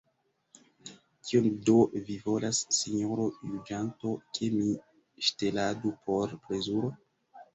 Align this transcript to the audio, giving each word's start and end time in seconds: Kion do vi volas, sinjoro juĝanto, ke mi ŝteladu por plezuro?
Kion 1.27 1.49
do 1.69 1.75
vi 2.07 2.15
volas, 2.23 2.61
sinjoro 2.77 3.27
juĝanto, 3.51 4.13
ke 4.37 4.49
mi 4.55 4.65
ŝteladu 5.27 5.93
por 6.07 6.35
plezuro? 6.47 6.91